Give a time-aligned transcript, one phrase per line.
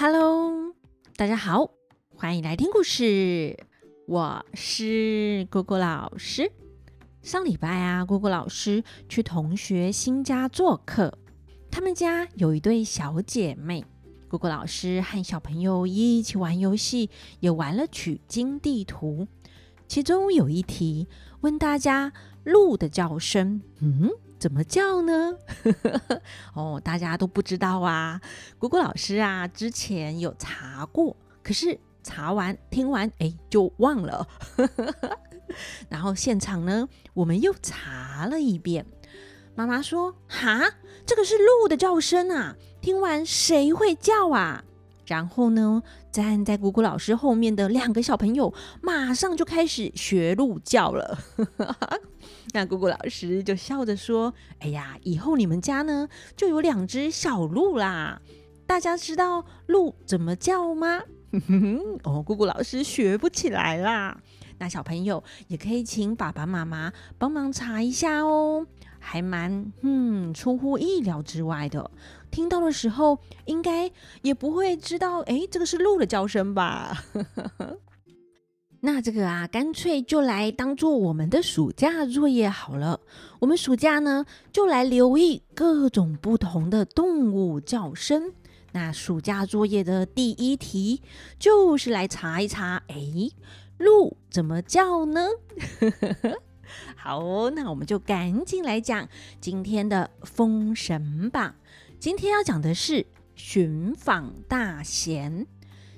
[0.00, 0.76] Hello，
[1.16, 1.72] 大家好，
[2.14, 3.56] 欢迎来听故事。
[4.06, 6.52] 我是蟳蟳老师。
[7.20, 11.18] 上礼拜啊，蟳蟳老师去同学新家做客，
[11.68, 13.84] 他们家有一对小姐妹。
[14.30, 19.26] 蟳蟳老师和小朋友一起玩游戏，也玩了取经地图。
[19.88, 21.08] 其中有一题
[21.40, 22.12] 问大家
[22.44, 24.08] 鹿的叫声，嗯，
[24.38, 25.34] 怎么叫呢？
[26.54, 28.20] 哦，大家都不知道啊。
[28.58, 31.78] 果果老师啊，之前有查过，可是。
[32.00, 34.26] 查完听完，哎，就忘了。
[35.90, 38.86] 然后现场呢，我们又查了一遍。
[39.54, 40.70] 妈妈说：“哈，
[41.04, 42.56] 这个是鹿的叫声啊！
[42.80, 44.64] 听完谁会叫啊？”
[45.08, 51.18] 然后呢，站在蟳蟳老师后面的两个小朋友马上就开始学鹿叫了。
[52.52, 58.20] 那蟳蟳老师就笑着说：“哎呀，以后你们家呢就有两只小鹿啦！
[58.66, 61.00] 大家知道鹿怎么叫吗？”
[62.04, 64.20] 哦，蟳蟳老师学不起来啦。
[64.60, 68.66] 那小朋友也可以请爸爸妈妈帮忙查一下哦，
[68.98, 71.90] 还蛮嗯出乎意料之外的。
[72.30, 73.90] 听到的时候，应该
[74.22, 77.04] 也不会知道，哎，这个是鹿的叫声吧？
[78.80, 83.00] 那这个啊，干脆就来当做我们的暑假作业好了。
[83.40, 88.32] 我们暑假呢，就来留意各种不同的动物叫声。
[88.70, 91.02] 那暑假作业的第一题
[91.40, 92.96] 就是来查一查，哎，
[93.78, 95.26] 鹿怎么叫呢？
[96.94, 99.08] 好，那我们就赶紧来讲
[99.40, 101.56] 今天的封神榜。
[102.00, 103.04] 今天要讲的是
[103.34, 105.48] 寻访大贤。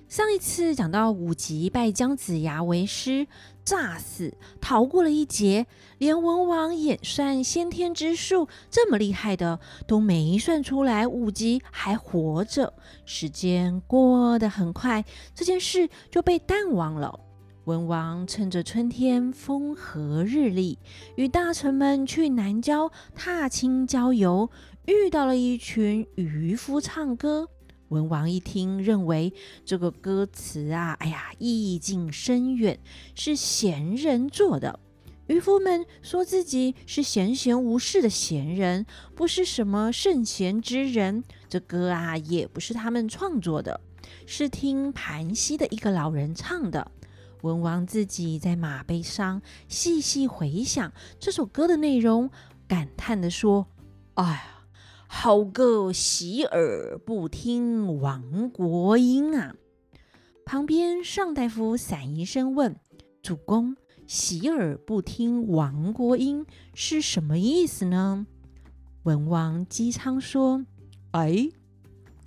[0.09, 3.27] 上一次讲到武吉拜姜子牙为师，
[3.67, 5.67] 诈死逃过了一劫，
[5.99, 12.73] 连文王演算先天之术这么厉害的都没算出来，武吉还活着。
[13.05, 15.05] 时间过得很快，
[15.35, 17.21] 这件事就被淡忘了。
[17.71, 20.77] 文王趁着春天风和日丽，
[21.15, 24.51] 与大臣们去南郊踏青郊游，
[24.87, 27.49] 遇到了一群渔夫唱歌。
[27.91, 29.33] 文王一听，认为
[29.65, 32.77] 这个歌词啊，哎呀，意境深远，
[33.15, 34.81] 是贤人做的。
[35.29, 41.23] 渔夫们说自己是闲闲无事的闲人，不是什么圣贤之人。
[41.49, 43.81] 这歌啊，也不是他们创作的，
[44.27, 46.91] 是听盘溪的一个老人唱的。
[47.43, 52.31] 文王自己在马背上细细回想这首歌的内容，
[52.67, 53.67] 感叹地说
[54.15, 54.57] ：“哎呀。”
[55.13, 59.57] 好个洗耳不听亡国音啊！
[60.47, 62.79] 旁边尚大夫散宜生问
[63.21, 63.75] 主公
[64.07, 68.25] ：“洗耳不听亡国音是什么意思呢？”
[69.03, 70.65] 文王姬昌说
[71.11, 71.49] ：“哎，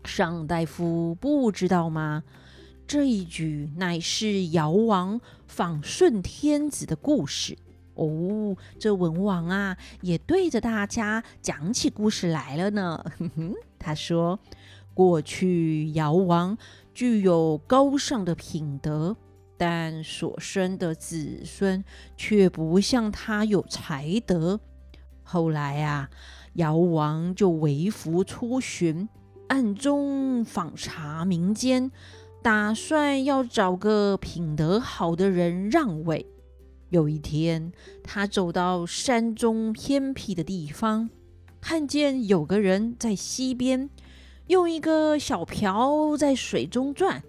[0.04, 2.26] 尚大夫不知道吗？
[2.88, 7.58] 这一句乃是尧王访顺天子的故事。”
[7.96, 13.06] 哦，这文王啊，也对着大家讲起故事来了呢。
[13.20, 14.40] 哼哼，他说
[14.96, 16.58] ：“过去尧王
[16.92, 19.16] 具有高尚的品德，
[19.58, 21.86] 但所生的子孙
[22.18, 24.60] 却不像他有才德。
[25.22, 26.10] 后来啊，
[26.54, 29.08] 尧王就微服出巡，
[29.50, 31.92] 暗中访查民间，
[32.44, 36.28] 打算要找个品德好的人让位。”
[36.92, 37.72] 有一天，
[38.04, 41.10] 他走到山中偏僻的地方，
[41.60, 43.90] 看见有个人在溪边
[44.48, 47.24] 用一个小瓢在水中转。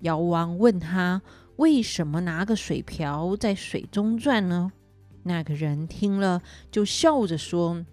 [0.00, 1.22] 尧王问他
[1.56, 4.72] 为什么拿个水瓢在水中转呢？
[5.22, 6.42] 那个人听了
[6.72, 7.84] 就笑着说：“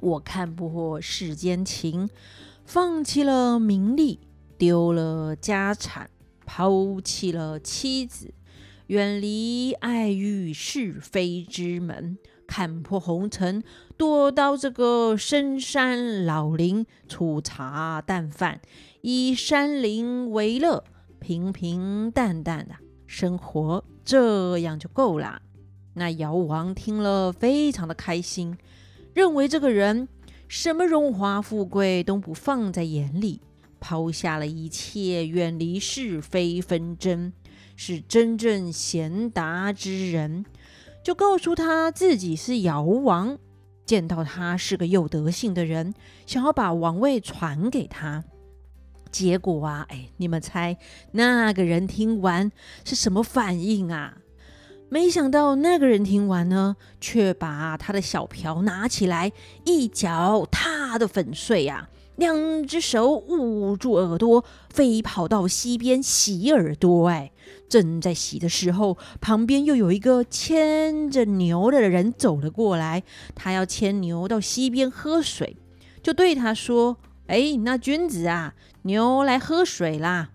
[0.00, 2.08] 我看不破世间情，
[2.64, 4.18] 放弃了名利，
[4.58, 6.10] 丢了家产，
[6.44, 8.34] 抛弃了妻子。”
[8.88, 13.62] 远离爱欲是非之门，看破红尘，
[13.98, 18.62] 躲到这个深山老林，粗茶淡饭，
[19.02, 20.82] 以山林为乐，
[21.20, 22.76] 平平淡淡的
[23.06, 25.42] 生活，这样就够了。
[25.92, 28.56] 那尧王听了非常的开心，
[29.12, 30.08] 认为这个人
[30.48, 33.42] 什么荣华富贵都不放在眼里，
[33.80, 37.32] 抛下了一切，远离是非纷争。
[37.80, 40.44] 是真正贤达之人，
[41.04, 43.38] 就告诉他自己是尧王，
[43.86, 45.94] 见到他是个有德性的人，
[46.26, 48.24] 想要把王位传给他。
[49.12, 50.76] 结果啊，哎，你们猜
[51.12, 52.50] 那个人听完
[52.84, 54.18] 是什么反应啊？
[54.90, 59.30] 没想到那个人听完呢，却把他的小瓢拿起来，
[59.64, 61.90] 一脚踏得粉碎呀、啊！
[62.18, 67.06] 两只手捂住耳朵，飞跑到溪边洗耳朵。
[67.06, 67.30] 哎，
[67.68, 73.04] 正在洗的时候，旁边又有一个牵着牛的人走了过来，
[73.36, 75.56] 他要牵牛到溪边喝水，
[76.02, 76.96] 就对他说
[77.28, 80.30] ：“哎，那君子啊，牛来喝水啦。”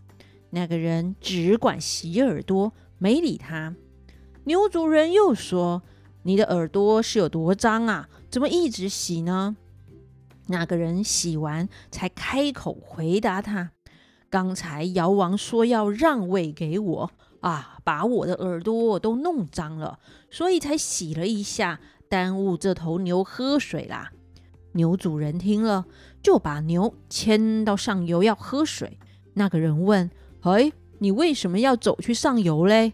[0.51, 3.75] 那个人只管洗耳朵，没理他。
[4.45, 5.83] 牛主人又说
[6.23, 8.07] ：“你的耳朵是有多脏啊？
[8.29, 9.57] 怎么一直洗呢？”
[10.53, 13.71] 那个人洗完才开口回答他
[14.29, 19.97] ：“刚才尧王说要让位给我啊，把我的耳朵都弄脏了，
[20.29, 24.11] 所以才洗了一下，耽误这头牛喝水啦。”
[24.73, 25.85] 牛主人听了，
[26.21, 28.99] 就把牛牵到上游要喝水。
[29.33, 30.11] 那个人问
[30.41, 32.93] ：“哎，你为什么要走去上游嘞？”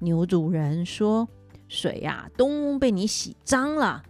[0.00, 1.28] 牛主人说
[1.68, 4.02] ：“水呀，都被你洗脏了。”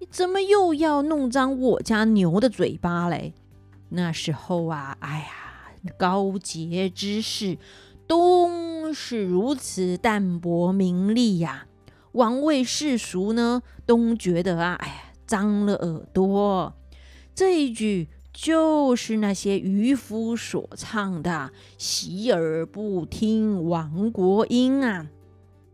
[0.00, 3.34] 你怎么又要弄脏我家牛的嘴巴嘞？
[3.88, 7.58] 那时候啊，哎呀，高洁之士
[8.06, 11.66] 都是如此淡泊名利呀。
[12.12, 14.94] 王位世俗呢，都觉得啊，哎呀，
[15.26, 16.74] 脏了耳朵。
[17.34, 25.08] 这一句就是那些渔夫所唱的“洗耳不听亡国音”啊。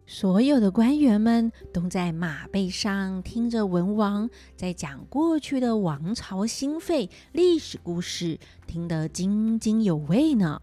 [0.06, 10.60] 所有的官员们都在马背上听着文王在讲过去的王朝兴废历史故事，听得津津有味呢。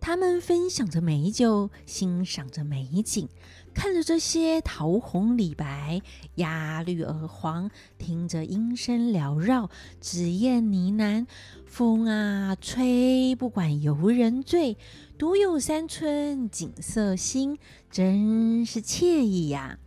[0.00, 3.28] 他们分享着美酒，欣赏着美景，
[3.74, 6.00] 看着这些桃红李白、
[6.36, 9.68] 鸭绿鹅黄，听着音声缭绕，
[10.00, 11.26] 紫燕呢喃，
[11.66, 14.78] 风啊吹，不管游人醉，
[15.18, 17.58] 独有山村景色新，
[17.90, 19.78] 真是惬意呀。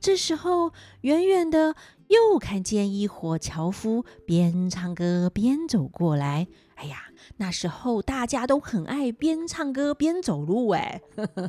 [0.00, 0.72] 这时候，
[1.02, 1.76] 远远的
[2.08, 6.48] 又看见一伙樵夫边唱歌边走过来。
[6.80, 7.02] 哎呀，
[7.36, 11.02] 那时候大家都很爱边唱歌边走路哎。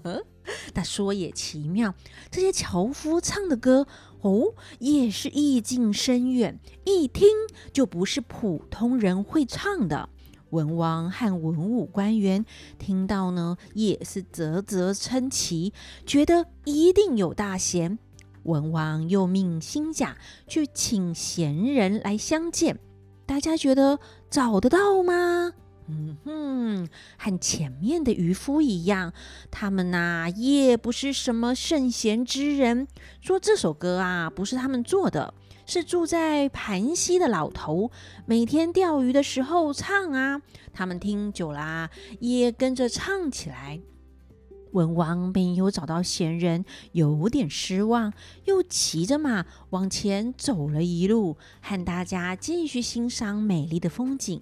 [0.73, 1.95] 但说也奇妙，
[2.29, 3.87] 这些樵夫唱的歌
[4.19, 7.29] 哦，也是意境深远，一听
[7.71, 10.09] 就不是普通人会唱的。
[10.49, 12.45] 文王和文武官员
[12.77, 15.71] 听到呢，也是啧啧称奇，
[16.05, 17.97] 觉得一定有大贤。
[18.43, 22.79] 文王又命辛甲去请贤人来相见。
[23.25, 23.97] 大家觉得
[24.31, 25.51] 找得到吗？
[25.89, 26.87] 嗯哼，
[27.17, 29.11] 和前面的渔夫一样，
[29.51, 32.87] 他们呐、也不是什么圣贤之人。
[33.19, 35.33] 说这首歌啊，不是他们做的，
[35.65, 37.91] 是住在盘溪的老头
[38.25, 40.41] 每天钓鱼的时候唱啊。
[40.71, 41.89] 他们听久了，
[42.21, 43.81] 也跟着唱起来。
[44.71, 48.13] 文王没有找到贤人，有点失望，
[48.45, 54.41] 又骑着马往前走了一路，和大家继续欣赏美丽的风景。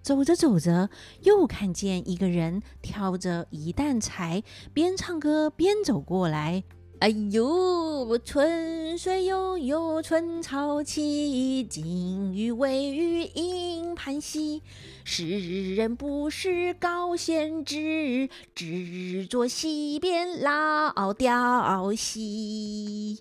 [0.00, 0.88] 走着走着，
[1.22, 4.42] 又看见一个人挑着一担柴，
[4.72, 6.64] 边唱歌边走过来。
[7.00, 13.77] 哎呦，春水悠悠，春草起，金鱼尾鱼映
[14.08, 14.62] 叹息。
[15.04, 23.18] 世人不识高贤智，只作溪边老钓戏。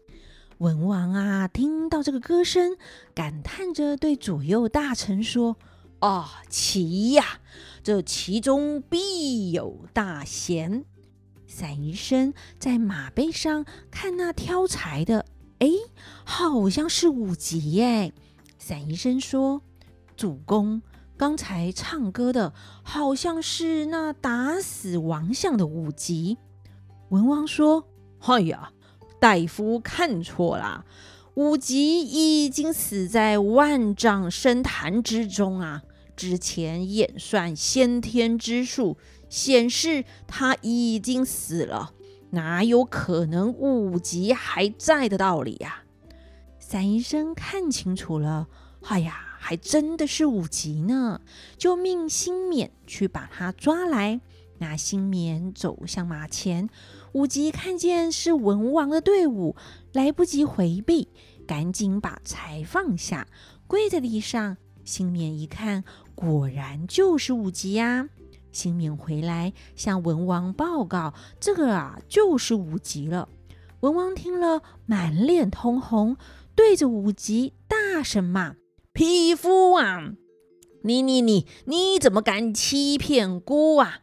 [0.60, 2.78] 文王啊，听到这个歌声，
[3.13, 5.57] 感叹着对左右大臣说
[6.00, 7.42] ：“啊，奇呀，
[7.83, 10.85] 这其中必有大贤。”
[11.45, 15.26] 散宜生在马背上看那挑柴的，
[15.59, 15.68] 哎，
[16.23, 18.14] 好像是武吉耶。
[18.57, 19.62] 散宜生说
[20.18, 20.81] ：“主公，
[21.16, 22.52] 刚才唱歌的
[22.83, 26.38] 好像是那打死王相的武吉。”
[27.09, 27.88] 文王说
[28.28, 28.74] ：“哎呀，
[29.21, 30.83] 大夫看错了，
[31.36, 35.83] 武吉已经死在万丈深潭之中啊！
[36.16, 38.97] 之前演算先天之术。”
[39.30, 41.92] 显示他已经死了，
[42.30, 45.83] 哪有可能武吉还在的道理呀？
[46.59, 48.47] 散医生看清楚了，
[48.83, 51.21] 哎呀，还真的是武吉呢，
[51.57, 54.19] 就命辛勉去把他抓来。
[54.57, 56.69] 那辛勉走向马前，
[57.13, 59.56] 武吉看见是文王的队伍，
[59.94, 61.07] 来不及回避，
[61.47, 63.25] 赶紧把柴放下，
[63.68, 64.57] 跪在地上。
[64.83, 68.09] 辛勉一看，果然就是武吉呀。
[68.51, 73.30] 辛勉回来向文王报告：“这个啊，就是武吉了。”
[73.80, 76.18] 文王听了，满脸通红，
[76.54, 78.57] 对着武吉大声骂
[78.97, 80.13] ：“匹夫啊！
[80.81, 83.99] 你你你你怎么敢欺骗孤啊？”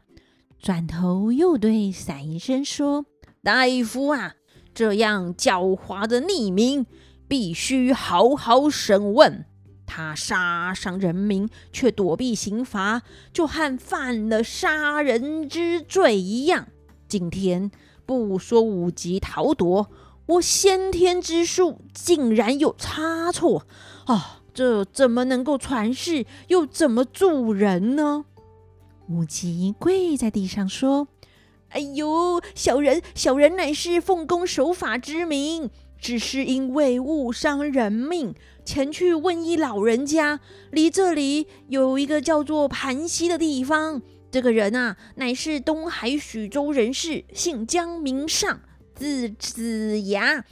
[0.62, 3.06] 转头又对散医生说
[3.42, 4.36] ：“大夫啊，
[4.72, 6.86] 这样狡猾的逆民，
[7.26, 9.44] 必须好好审问。”
[9.84, 16.68] 他杀伤人民却躲避刑罚，就和犯了杀人之罪一样。
[17.08, 17.72] 今天
[18.06, 19.90] 不说武吉逃躲，
[20.26, 23.66] 我先天之术竟然有差错
[24.04, 24.42] 啊！
[24.54, 28.25] 这怎么能够传世，又怎么助人呢？
[29.08, 31.08] 武吉跪在地上说
[31.70, 35.68] ：“哎呦，小人小人乃是奉公守法之民，
[35.99, 38.32] 只是因为误伤人命，
[38.64, 40.38] 前去问一老人家，
[40.70, 44.00] 离这里有一个叫做盘溪的地方。
[44.30, 48.61] 这个人啊，乃是东海许州人士，姓姜名尚，
[48.94, 50.44] 字子牙。”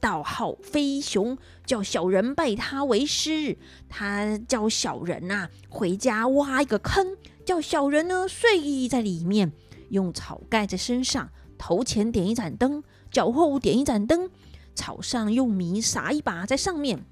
[0.00, 3.56] 道号飞熊，叫小人拜他为师。
[3.88, 9.52] 他叫小人呐、啊，回家挖一个坑，叫小人呢睡在里面，
[9.90, 14.30] 用草盖在身上，头前点一盏灯，脚后点一盏灯，
[14.74, 17.04] 草上用米撒一把在上面，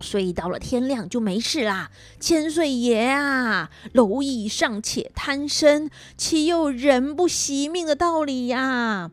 [0.00, 1.90] 睡到了天亮就没事啦。
[2.18, 9.10] 千岁爷啊，蝼蚁尚且贪生，岂有人不惜命的道理呀、啊？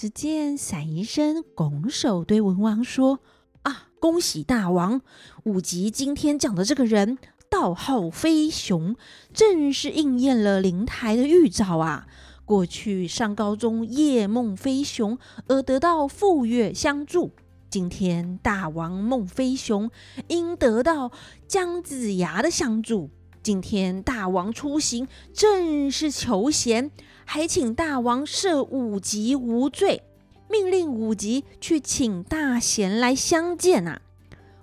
[0.00, 3.20] 只见散宜生拱手对文王说
[3.64, 5.02] ：“啊，恭喜大王！
[5.44, 7.18] 武吉今天讲的这个人，
[7.50, 8.96] 道号飞熊，
[9.34, 12.06] 正是应验了灵台的预兆啊！
[12.46, 17.32] 过去上高中夜梦飞熊，而得到傅说相助。
[17.68, 19.90] 今天大王梦飞熊，
[20.28, 21.12] 应得到
[21.46, 23.10] 姜子牙的相助。
[23.42, 26.90] 今天大王出行，正是求贤。”
[27.32, 30.02] 还请大王赦武吉无罪，
[30.50, 34.02] 命令武吉去请大贤来相见啊！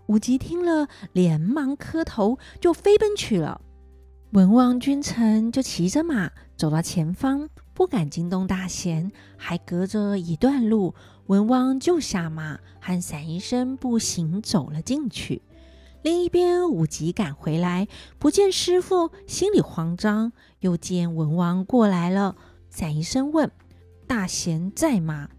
[0.08, 3.62] 武吉听了，连忙磕头，就飞奔去了。
[4.32, 10.94] 文王君臣就骑着马走到前方，不敢惊动大贤，还隔着一段路，
[11.28, 15.42] 文王就下马，和散医生步行走了进去。
[16.02, 17.88] 另一边，武吉赶回来，
[18.20, 22.36] 不见师傅，心里慌张，又见文王过来了。
[22.78, 23.50] 散宜生问
[24.06, 25.30] ：“大贤在吗？”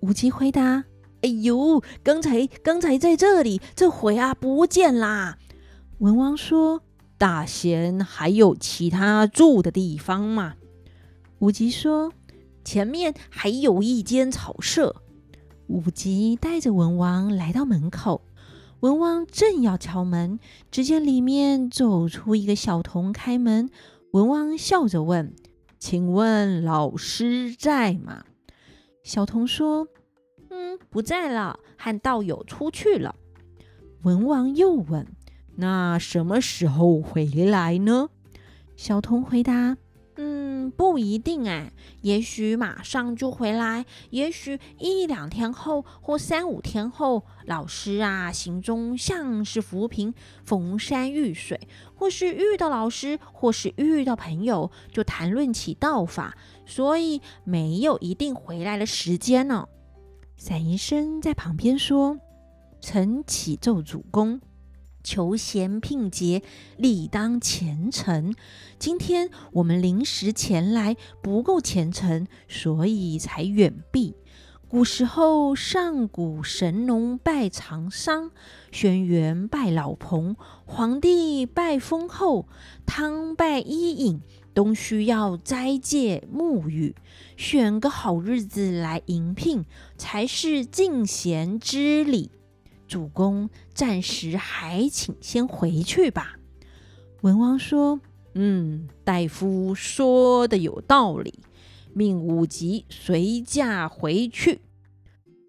[0.00, 0.84] 武吉回答
[1.20, 5.36] ：“哎呦，刚才刚才在这里，这回啊不见啦。”
[6.00, 6.80] 文王说
[7.18, 10.54] ：“大贤还有其他住的地方吗？”
[11.40, 12.14] 武吉说
[12.64, 15.02] ：“前面还有一间草舍。”
[15.68, 18.22] 武吉带着文王来到门口，
[18.80, 23.68] 文王正要敲门，只见里面走出一个小童开门。
[24.12, 25.34] 文王笑着问。
[25.80, 28.22] 请问老师在吗？
[29.02, 29.88] 小童说
[30.50, 33.16] ：“嗯，不在了，和道友出去了。”
[34.04, 35.06] 文王又问
[35.56, 38.10] ：“那什么时候回来呢？”
[38.76, 39.78] 小童回答。
[40.22, 41.72] 嗯，不一定哎，
[42.02, 47.24] 也许马上就回来，也许一两天后或三五天后。
[47.46, 50.12] 老师啊，行踪像是浮萍，
[50.44, 51.58] 逢山遇水，
[51.94, 56.36] 或是遇到老师，或是遇到朋友，就谈论起道法，
[56.66, 59.66] 所以没有一定回来的时间呢。
[60.36, 62.18] 散医生在旁边说
[62.82, 64.38] ：“臣启奏主公。”
[65.02, 66.42] 求贤聘节，
[66.76, 68.34] 理当虔诚。
[68.78, 74.14] 今天我们临时前来，不够虔诚，所以才远避。
[74.68, 78.30] 古时候，上古神农拜长商，
[78.70, 82.46] 轩辕拜老彭，黄帝拜封后，
[82.86, 84.20] 汤拜伊尹，
[84.54, 86.94] 都需要斋戒沐浴，
[87.36, 89.64] 选个好日子来迎聘，
[89.98, 92.30] 才是敬贤之礼。
[92.90, 96.34] 主公暂时还请先回去吧。
[97.20, 98.00] 文王说
[98.34, 101.38] ：“嗯，大夫说的有道理，
[101.94, 104.62] 命武吉随驾回去。”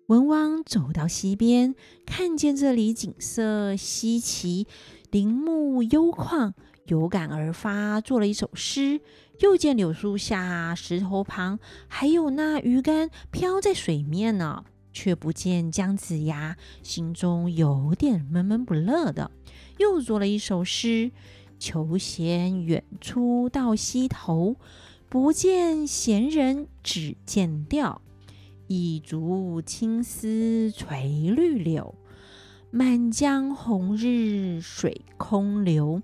[0.05, 1.73] 文王走到溪边，
[2.05, 4.67] 看见这里景色稀奇，
[5.09, 6.53] 林木幽旷，
[6.85, 9.01] 有感而发，作了一首诗。
[9.39, 11.57] 又见柳树下、石头旁，
[11.87, 14.65] 还有那鱼竿飘在水面呢。
[14.91, 19.31] 却不见姜子牙，心中有点闷闷不乐的，
[19.77, 21.11] 又作了一首诗：
[21.59, 24.55] 求贤远出到溪头，
[25.09, 28.01] 不见贤人只见钓。
[28.67, 31.95] 一竹青丝垂绿柳，
[32.69, 36.01] 满江红日水空流。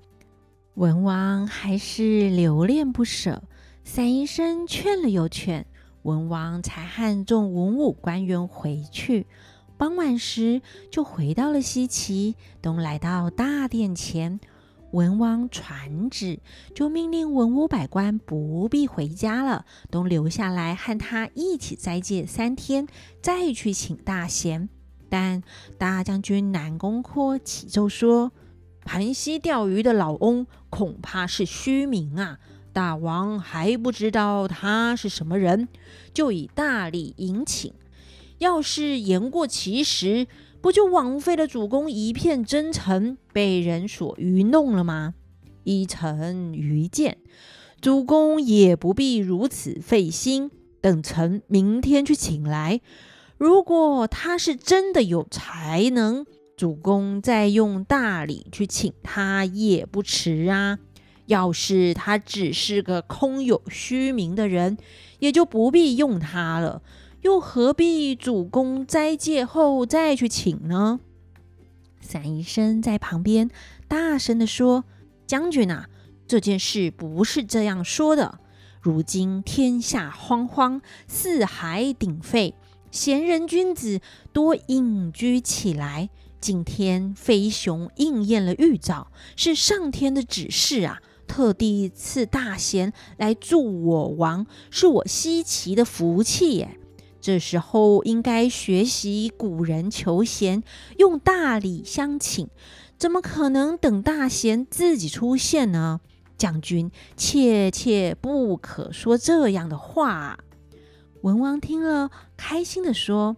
[0.73, 3.41] 文王还是留恋不舍，
[3.83, 5.65] 散宜生劝了又劝。
[6.07, 9.27] 文王才和众文武官员回去，
[9.77, 14.39] 傍晚时就回到了西岐，都来到大殿前。
[14.91, 16.39] 文王传旨，
[16.73, 22.87] 就命令文武百官不必回家了，都留下来和他一起斋戒三天，
[23.21, 24.69] 再去请大贤。
[25.09, 25.43] 但
[25.77, 28.31] 大将军南宫阔启奏说
[28.85, 32.39] ：“盘溪钓鱼的老翁恐怕是虚名啊！
[32.77, 35.67] 大王还不知道他是什么人，
[36.13, 37.73] 就以大礼迎请。
[38.37, 40.27] 要是言过其实，
[40.61, 45.15] 不就枉费了主公一片真诚，被人所愚弄了吗？
[45.63, 47.17] 依臣愚见，
[47.81, 50.51] 主公也不必如此费心。
[50.79, 52.81] 等臣明天去请来。
[53.39, 56.23] 如果他是真的有才能，
[56.55, 60.77] 主公再用大礼去请他也不迟啊。
[61.27, 64.77] 要是他只是个空有虚名的人，
[65.19, 66.81] 也就不必用他了。
[67.21, 70.99] 又何必主公斋戒后再去请呢？
[71.99, 73.49] 三医生在旁边
[73.87, 74.85] 大声地说
[75.27, 75.89] ：“将军啊，
[76.27, 78.39] 这件事不是这样说的。
[78.79, 82.53] 如今天下荒荒，四海鼎沸，
[82.91, 83.99] 贤人君子
[84.31, 86.09] 多隐居起来。
[86.39, 91.01] 今天飞熊应验了预兆，是上天的指示啊！
[91.27, 96.79] 特地赐大贤来助我王，是我西岐的福气耶。”
[97.19, 100.63] 这时候应该学习古人求贤，
[100.97, 102.47] 用大礼相请，
[102.97, 105.99] 怎么可能等大贤自己出现呢？
[106.37, 110.39] 将军切切不可说这样的话。
[111.21, 113.35] 文王听了，开心地说：“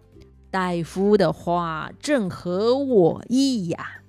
[0.52, 3.99] 大夫的话正合我意呀。”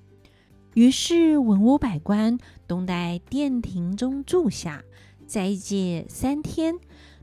[0.73, 4.83] 于是文武百官都在殿庭中住下，
[5.27, 6.75] 斋戒三天。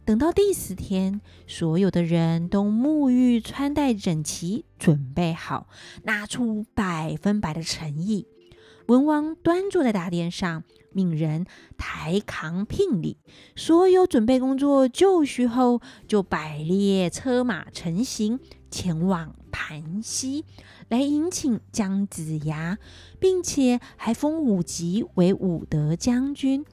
[0.04, 5.66] 等到第四天，所有的人都沐浴、穿戴整齐，准备好，
[6.04, 8.26] 拿出百分百的诚意。
[8.86, 11.44] 文王端坐在大殿上，命人
[11.76, 13.18] 抬扛聘礼。
[13.54, 18.40] 所有准备工作就绪后，就摆列车马成行，
[18.70, 20.44] 前往盘溪
[20.88, 22.78] 来迎请姜子牙，
[23.18, 26.64] 并且还封武吉为武德将军。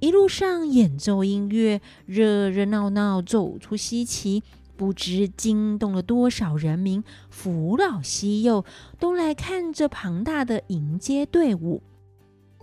[0.00, 4.42] 一路上演奏音乐，热热闹闹走出西岐，
[4.76, 8.64] 不知惊动了多少人民，扶老携幼
[8.98, 11.82] 都来看这庞大的迎接队伍。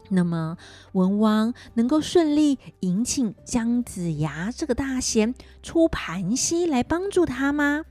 [0.10, 0.58] 那么，
[0.91, 7.86] 文王能够顺利迎请姜子牙这个大贤出盘溪来帮助他吗？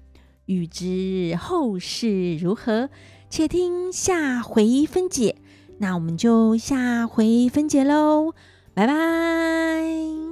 [0.50, 2.90] 欲知后事如何，
[3.30, 5.36] 且听下回分解。
[5.78, 8.34] 那我们就下回分解喽。
[8.74, 10.30] 拜拜。